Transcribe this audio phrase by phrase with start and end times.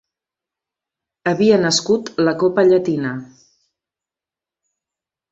[1.31, 3.11] Havia nascut la copa Llatina.